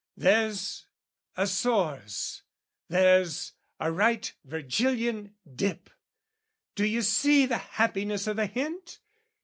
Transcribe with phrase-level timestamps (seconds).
[0.17, 0.87] "There's
[1.37, 2.41] a sors,
[2.87, 5.91] there's a right Virgilian dip!
[6.73, 8.97] "Do you see the happiness o' the hint?